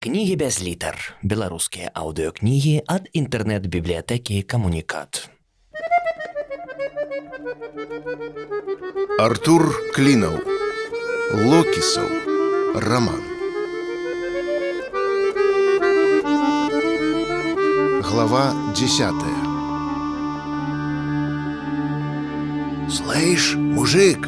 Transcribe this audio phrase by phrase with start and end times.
[0.00, 0.96] Кнігі без літар.
[1.20, 5.28] Беларускія аўдыёкнігі ад інтэрнэт-бібліятэкі камунікат.
[9.20, 10.40] Артур Клінаў.
[11.36, 12.08] Локісаў.
[12.80, 13.20] Роман.
[18.00, 19.40] Глава десятая.
[22.88, 24.24] Слышь, мужик,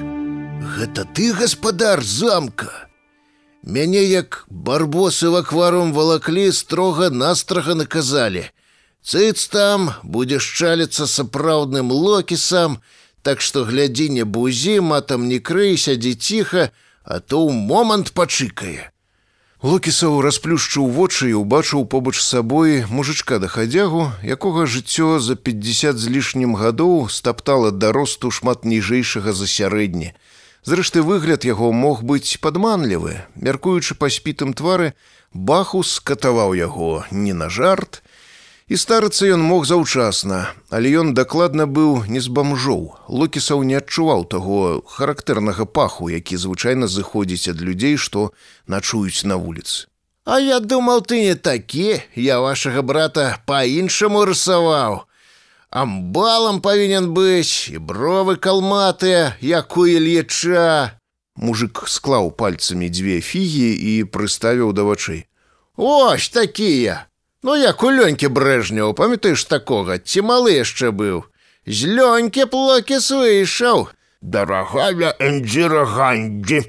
[0.77, 2.92] гэта ты гаспадар замка.
[3.63, 8.51] Мяне як барбосы в акварум валаклі строга настрага наказалі.
[9.07, 12.83] Цыц там будзеш чаліцца сапраўдным локісам,
[13.23, 16.75] так што глядзі не бузі, матам не крый, сядзі ціха,
[17.07, 18.91] а то ў момант пачыкае.
[19.63, 26.03] Локісаў расплюшчыў вочы і ўбачыў побач з сабой мужычка да хадзягу, якога жыццё за 50
[26.03, 30.19] з лішнім гадоў стаптала да росту шмат ніжэйшага за сярэдні.
[30.63, 34.93] Зрэшты выгляд яго мог быць падманлівы, мяркуючы па спітым твары,
[35.35, 37.99] бахус катаваў яго не на жарт.
[38.71, 42.95] І старыцца ён мог заўчасна, але ён дакладна быў не з бамжоў.
[43.11, 48.31] Локісаў не адчуваў таго характэрнага паху, які звычайна зыходзіць ад людзей, што
[48.71, 49.91] начуюць на вуліцы.
[50.25, 55.03] А я думаў ты не такі, я вашага брата па-іншаму рысаваў
[55.73, 60.99] амбалам павінен быць і бровы калматыя як у ільеча.
[61.37, 65.25] Мужик склаў пальцамі дзве фігі і прыставіў да вачэй.
[65.77, 67.09] Ось такія!
[67.43, 71.25] Ну як у лёнькі брэжняў памятаеш такога ці малы яшчэ быў?
[71.65, 73.89] З лёнькі плокіс выйшаў
[74.21, 76.69] дарагая энджіра гандзі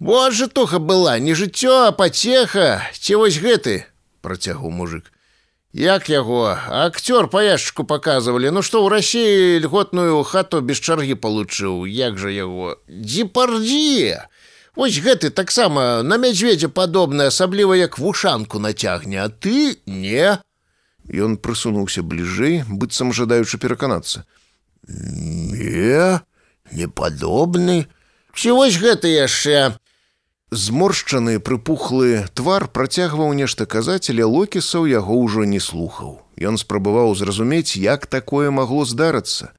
[0.00, 2.82] вот же туха была не жыццё а пацеха.
[2.92, 3.84] Ці вось гэты
[4.20, 5.12] працягу мужик
[5.72, 11.86] Як яго акцёр па яшчыку паказвалі, Ну што ў рассіі льготную хату без чаргі получыў,
[11.86, 14.18] як жа яго дзіпардзі.
[14.74, 20.42] Вось гэты таксама на мядзведзе падобны, асабліва як вушанку нацягне, а ты не.
[21.06, 24.26] Ён прысунуўся бліжэй, быццам жадаючы пераканацца.
[24.90, 26.18] Не,
[26.74, 27.86] не падобны.
[28.34, 29.78] Ці вось гэта яшчэ
[30.50, 36.26] Зморшчаны прыпухлы твар працягваў нешта казаць, але локісаў яго ўжо не слухаў.
[36.42, 39.54] Ён спрабаваў зразумець, як такое магло здарыцца.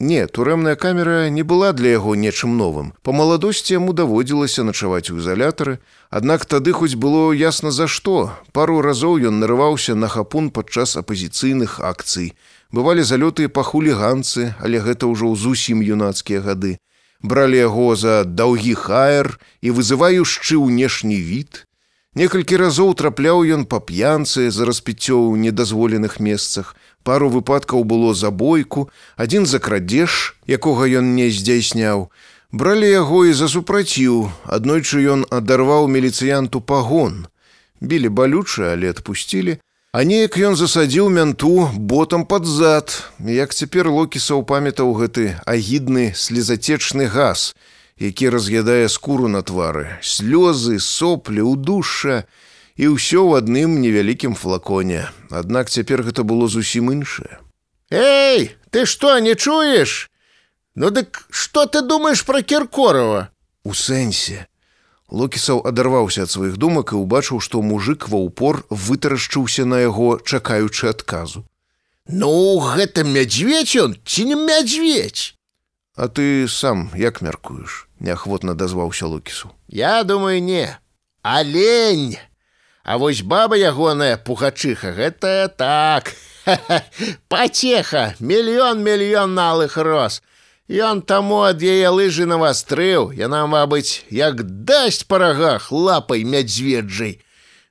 [0.00, 2.94] Не, турэмная камера не была для яго нечым новым.
[3.04, 8.32] Па маладосці яму даводзілася начаваць у ізалятары, Аднак тады хоць было ясна за што.
[8.56, 12.32] Пару разоў ён нарываўся на хапун падчас апазіцыйных акцый.
[12.72, 16.80] Бывалі залёты па хуліганцы, але гэта ўжо зусім юнацкія гады
[17.22, 21.66] бралі яго за даўгі хаер і вызываючы ўнешні від.
[22.14, 26.74] Некалькі разоў трапляў ён па п'янцы за распіццё ў недазволеных месцах.
[27.06, 32.10] Пару выпадкаў было забойку, адзін за крадзеж, якога ён не здзяйсняў.
[32.52, 37.30] Бралі яго і за супраціў, аднойчы ён адарваў міліцыянту пагон.
[37.80, 39.60] Білі балюча, але адпусцілі,
[39.90, 47.10] А неяк ён засадзіў мянту ботам пад зад, як цяпер локісаў памятаў гэты агідны слезацечны
[47.10, 47.58] газ,
[47.98, 52.22] які раз'ядае скуру на твары, слёзы, соплі, удушша
[52.78, 55.10] і ўсё ў адным невялікім флаконе.
[55.26, 57.42] Аднак цяпер гэта было зусім іншае.
[57.90, 60.06] Эй, ты што не чуеш?
[60.78, 63.34] Ну дык што ты думаеш пра кіркорова?
[63.66, 64.46] У сэнсе,
[65.10, 70.86] Локісаў адарваўся ад сваіх думак і ўбачыў, што мужик ва ўпор вытарашчыўся на яго, чакаючы
[70.86, 71.42] адказу.
[72.06, 75.34] Ну, гэта мядзведь ён ці не мядзведь.
[75.96, 79.50] А ты сам як мяркуеш, неахвотна дазваўся Лукісу.
[79.68, 80.78] Я думаю, не.
[81.22, 82.16] Алень.
[82.82, 86.14] А вось баба ягоная пугачыха, гэта так.
[87.28, 90.22] Пацеха, мільён мільён налых роз.
[90.70, 97.18] Ён таму ад яе лыжы навастрыў, яна, мабыць, як дасць па рагах лапай мядзведжай.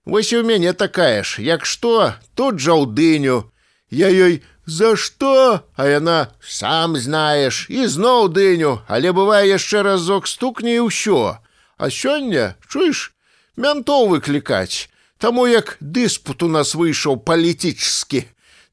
[0.04, 3.48] Вось і ў мяне такая ж, як што, тут жа ў дыню.
[3.88, 10.28] Я ёй за што, а яна сам знаеш і зноў дыню, але бывае яшчэ разок
[10.28, 11.40] стукне і ўсё.
[11.80, 13.16] А сёння чуеш
[13.56, 18.24] мянтоў выклікаць, Таму як дыспут у нас выйшаў палітычскі.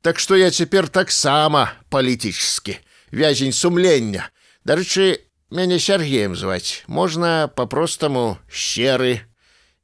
[0.02, 2.78] Так што я цяпер таксама палітычскі
[3.12, 4.30] вязень сумлення.
[4.64, 5.20] Дарэчы,
[5.50, 9.20] мяне Сергеем зваць, можна по-простаму щеры.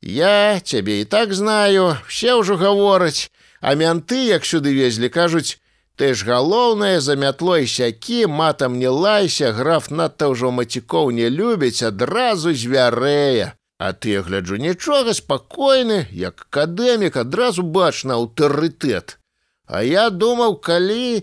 [0.03, 3.31] Я цябе і так знаю, все ўжо гавораць,
[3.61, 5.63] а мянты, як сюды везлі, кажуць:
[5.95, 11.83] Ты ж галоўнае за мятлой сякі, матам не лайся, граф надта ўжо мацікоў не любіць,
[11.87, 13.55] адразу звярэя.
[13.79, 19.19] А ты гляджу нічога спакойны, як акадэмік адразу бачна аўтарытэт.
[19.67, 21.23] А я думаў, калі,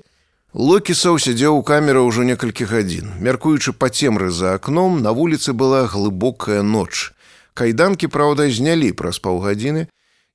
[0.59, 3.15] Локісаў сядзеў у камеры ўжо некалькі гадзін.
[3.23, 7.15] Мяркуючы па цемры за акном, на вуліцы была глыбокая ноч.
[7.53, 9.87] Кайданкі, праўда, знялі праз паўгадзіны.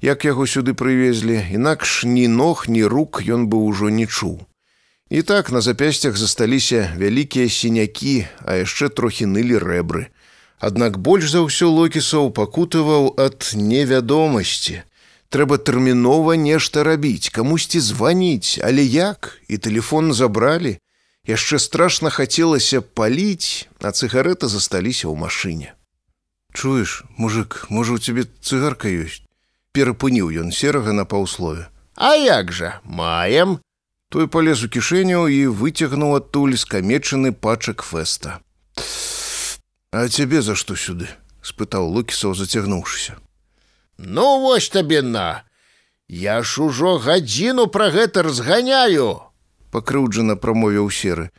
[0.04, 4.44] як яго сюды прывезлі, інакш ні ног, ні рук ён бы ўжо не чуў.
[5.10, 10.08] І так на запясцях засталіся вялікія сінякі, а яшчэ трохі нылі рэбры.
[10.60, 14.82] Аднак больш за ўсё локісаў пакутываў ад невядомасці.
[15.34, 20.78] Трэба тэрмінова нешта рабіць, камусьці званіць, але як і телефон забралі.
[21.26, 25.74] Яшчэ страшна хацелася паліць, а цыгарэты засталіся ў машыне.
[26.54, 29.26] Чуеш, мужик, можа у цябе цыгарка ёсць.
[29.74, 31.66] Перапыніў ён серага на паўслове.
[31.98, 33.58] А як жа маем?
[34.14, 38.38] Той палез у кішэню і выцягнуў адтуль скамечаны пачак фэста.
[39.90, 41.10] А цябе за што сюды?
[41.42, 43.18] спытаў лукісаў, зацягнуўшыся.
[43.98, 45.44] Ну вось табе на.
[46.08, 49.22] Я ж ужо гадзіну пра гэта разганяю,
[49.70, 51.30] пакрыўджана прамовіў серы.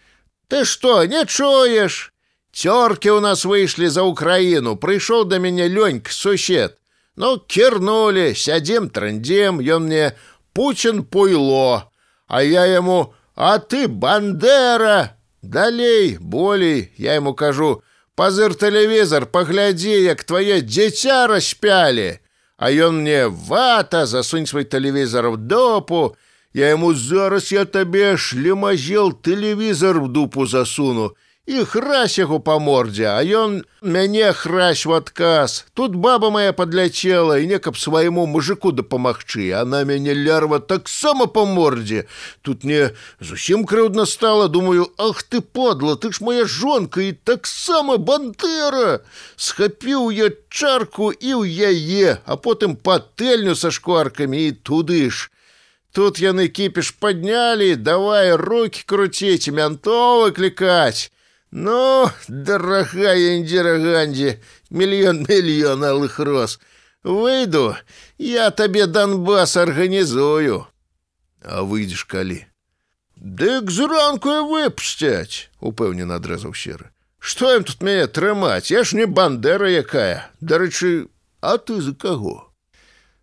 [0.48, 2.14] Ты што, не чуеш?
[2.56, 6.80] Цёркі ў нас выйшлі за ўкраіну, прыйшоў да мяне лёньк сусед.
[7.16, 10.16] Ну кірнулі, сядзем трандзем, ён мне
[10.56, 11.92] Пуін пуйло,
[12.28, 15.18] А я яму, а ты бандера!
[15.42, 17.84] Далей, болей, я яму кажу,
[18.16, 22.20] пазыр тэлевізор, паглядзі, як твае дзіця распялі.
[22.58, 26.16] А ён мне вата, засунь свой тэлевізор в допу.
[26.54, 33.06] Я яму зараз я табе шлемазел тэлевізор в дупу засуну і хрась яго па мордзе,
[33.06, 35.66] а ён мяне хрась в адказ.
[35.74, 41.46] Тут баба моя падляцела і не каб свайму мужику дапамагчы, она мяне лярва таксама па
[41.46, 42.08] мордзе.
[42.42, 47.98] Тут мне зусім крыўдна стала, думаю, Ах ты подла, ты ж моя жонка і таксама
[47.98, 49.06] бандера.
[49.38, 55.30] Схапіў я чарку і ў яе, а потым патэльню са шкваркамі і туды ж.
[55.94, 61.15] Тут яны кіпіш паднялі, давай руки круціць, мянто выклікаць.
[61.58, 64.40] Ну, дорогая Индира Ганди,
[64.72, 66.60] миллион-миллион алых роз.
[67.02, 67.78] Выйду,
[68.18, 70.68] я тебе Донбасс организую.
[71.42, 72.46] А выйдешь калі?
[73.16, 76.92] Дык зранку и выпустять, упэўнена адрэзаў серы.
[77.24, 78.68] Што ім тут мяне трымаць?
[78.68, 80.28] Я ж не бандера якая.
[80.42, 81.08] Дарэчы,
[81.40, 82.52] а ты за каго?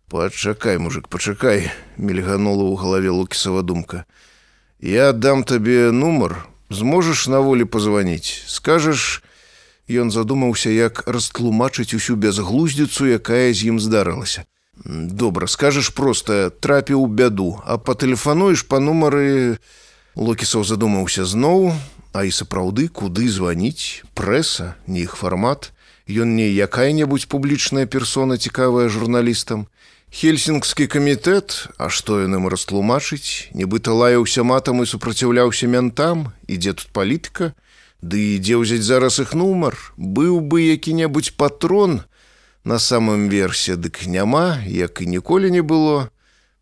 [0.09, 1.69] Пачакай, мужик, пачакай,
[2.01, 4.09] мільганула ў галаве лукісава думка.
[4.81, 9.23] Я дам табе нумар, зможаш на волі пазваніць скажаш
[9.89, 14.47] ён задумаўся як растлумачыць усю бязглуздзіцу якая з ім здарылася.
[14.85, 19.59] Добра скажаш просто трапіў бяду а патэлефануеш па нумары.
[20.15, 21.73] Локісаў задумаўся зноў
[22.13, 24.05] а і сапраўды куды званіць?
[24.13, 25.73] Прэса не іх фармат.
[26.07, 29.67] Ён не якая-небудзь публічная персона цікавая журналістам
[30.13, 36.93] Хельсінгскі камітэт, а што ён ім растлумачыць, нібыта лаяўся матам і супраціўляўся мянтам, ідзе тут
[36.93, 37.57] палітыка,
[38.03, 42.03] Ды ідзе ўзяць зараз іх нумар, быў бы які-небудзь патрон
[42.67, 46.11] на самым версе, дык няма, як і ніколі не было.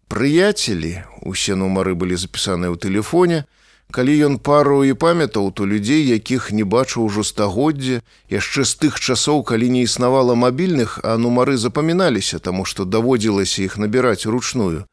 [0.05, 3.49] Прыяцелі, усе нумары былі запісаныя ў тэлефоне,
[3.91, 7.99] Калі ён пару і памятаў, то людзей, якіх не бачыў ужо стагоддзя,
[8.31, 13.75] яшчэ з тых часоў, калі не існавала мабільных, а нумары запаміналіся, таму што даводзілася іх
[13.75, 14.87] набіраць ручную.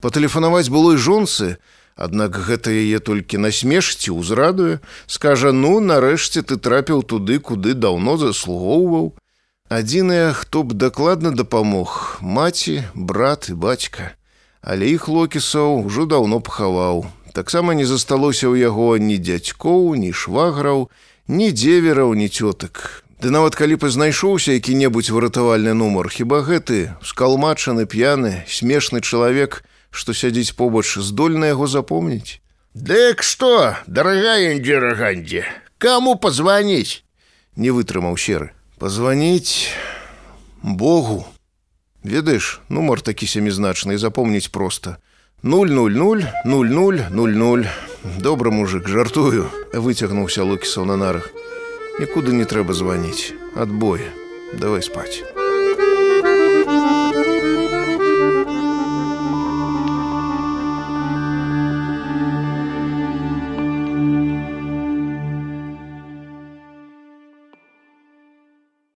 [0.00, 1.58] Патэлефанаваць было і жонцы,
[1.98, 4.78] Аднак гэта яе толькі насмешці ўзрадуе,
[5.10, 9.18] скажа: ну, нарэшце ты трапіў туды, куды даўно заслугоўваў.
[9.66, 14.14] Адзінае, хто б дакладна дапамог: маці, брат і бацька.
[14.62, 20.90] Але іх локісаў ужо даўно пахаваў, таксама не засталося ў яго ні дзядзькоў, ні шваграў,
[21.30, 23.06] ні дзевераў, ні цётак.
[23.22, 29.62] Ды нават калі б знайшоўся які-небудзь выратавальны нумар, хіба гэты скалмачаны п'яны, смешны чалавек,
[29.94, 32.42] што сядзіць побач здольна яго запомніць.
[32.74, 35.46] Дык што, дарагая Індзіра Гандзі,
[35.78, 37.06] каму пазваніць?
[37.54, 38.50] Не вытрымаў серы.
[38.82, 39.70] Пазваніць
[40.62, 41.22] Богу.
[42.02, 44.98] Ведаеш, нумар такі сямізначны запомніць проста.
[45.42, 47.66] 00000.
[48.18, 51.30] Добра мужик, жартую, выцягнуўся Лукісаў на нарах.
[52.02, 53.30] Нікуды не трэба званіць.
[53.54, 54.02] Адбой.
[54.58, 55.22] Давай спаць.